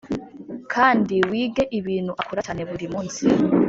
[0.73, 3.23] kandi wige ibintu akora cyane buri munsi